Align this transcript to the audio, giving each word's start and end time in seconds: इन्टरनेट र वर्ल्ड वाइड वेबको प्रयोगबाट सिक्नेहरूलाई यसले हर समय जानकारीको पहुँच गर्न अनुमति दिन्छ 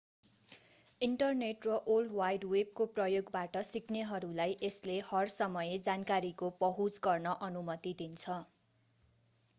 इन्टरनेट 1.01 1.67
र 1.67 1.75
वर्ल्ड 1.87 2.15
वाइड 2.15 2.47
वेबको 2.53 2.87
प्रयोगबाट 2.95 3.61
सिक्नेहरूलाई 3.69 4.57
यसले 4.63 4.97
हर 5.11 5.31
समय 5.35 5.77
जानकारीको 5.83 6.53
पहुँच 6.59 7.01
गर्न 7.05 7.39
अनुमति 7.45 7.97
दिन्छ 8.01 8.41